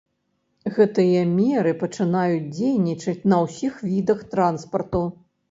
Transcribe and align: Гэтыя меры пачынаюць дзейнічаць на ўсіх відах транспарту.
Гэтыя 0.77 1.19
меры 1.39 1.73
пачынаюць 1.83 2.41
дзейнічаць 2.55 3.23
на 3.35 3.41
ўсіх 3.45 3.79
відах 3.93 4.27
транспарту. 4.35 5.05